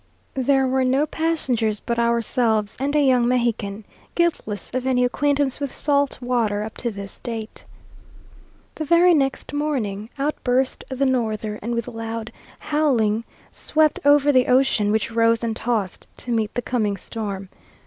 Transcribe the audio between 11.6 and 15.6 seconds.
and with loud howling swept over the ocean, which rose and